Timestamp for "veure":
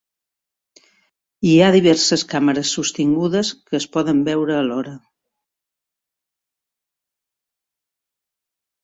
4.31-4.55